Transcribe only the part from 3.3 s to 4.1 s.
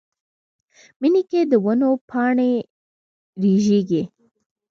رژېږي